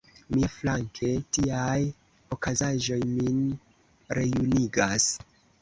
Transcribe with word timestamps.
Miaflanke, 0.35 1.09
tiaj 1.37 1.75
okazaĵoj 2.37 2.99
min 3.13 3.39
rejunigas. 4.21 5.09